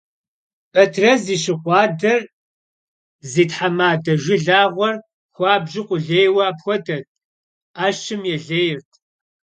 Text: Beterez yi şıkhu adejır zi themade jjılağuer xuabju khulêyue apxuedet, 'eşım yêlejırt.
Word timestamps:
Beterez 0.73 1.23
yi 1.31 1.37
şıkhu 1.43 1.71
adejır 1.81 2.21
zi 3.31 3.43
themade 3.51 4.13
jjılağuer 4.23 4.95
xuabju 5.35 5.81
khulêyue 5.87 6.43
apxuedet, 6.49 7.05
'eşım 7.77 8.21
yêlejırt. 8.29 8.89